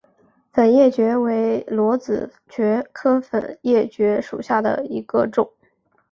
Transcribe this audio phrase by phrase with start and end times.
[0.51, 5.51] 粉叶蕨为裸子蕨科粉叶蕨属下的一个种。